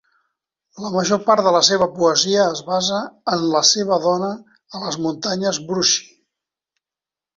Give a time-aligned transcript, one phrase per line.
[0.83, 3.03] La major part de la seva poesia es basa
[3.35, 4.33] en la seva dona
[4.79, 6.13] a les Muntanyes Brushy.